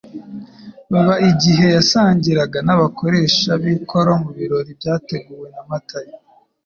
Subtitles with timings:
[0.91, 6.15] baba igihe yasangiraga n'abakoresha b'ikoro mu birori byateguwe na Matayo,